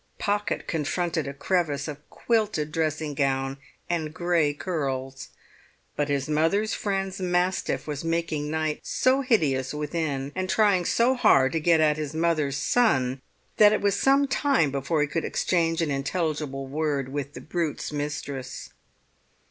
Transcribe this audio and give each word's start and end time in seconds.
Pocket 0.17 0.65
confronted 0.65 1.27
a 1.27 1.33
crevice 1.35 1.87
of 1.87 2.09
quilted 2.09 2.71
dressing 2.71 3.13
gown 3.13 3.59
and 3.87 4.11
grey 4.11 4.51
curls; 4.51 5.27
but 5.95 6.09
his 6.09 6.27
mother's 6.27 6.73
friend's 6.73 7.21
mastiff 7.21 7.85
was 7.85 8.03
making 8.03 8.49
night 8.49 8.79
so 8.81 9.21
hideous 9.21 9.75
within, 9.75 10.31
and 10.33 10.49
trying 10.49 10.85
so 10.85 11.13
hard 11.13 11.51
to 11.51 11.59
get 11.59 11.79
at 11.79 11.97
his 11.97 12.15
mother's 12.15 12.57
son, 12.57 13.21
that 13.57 13.73
it 13.73 13.81
was 13.81 13.95
some 13.95 14.27
time 14.27 14.71
before 14.71 15.01
he 15.01 15.07
could 15.07 15.23
exchange 15.23 15.83
an 15.83 15.91
intelligible 15.91 16.65
word 16.65 17.09
with 17.09 17.35
the 17.35 17.41
brute's 17.41 17.91
mistress. 17.91 18.71